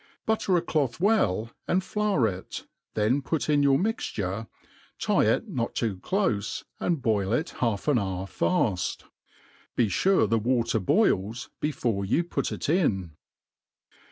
[0.25, 2.65] Butter a cloth well* and flour it;
[2.95, 4.47] then put in your mixture,
[4.97, 9.03] tie it not too clofe, and boil it half an hour faft.
[9.75, 13.11] Be fure the water boils before you put it in.